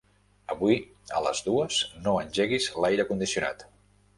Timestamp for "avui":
0.53-0.77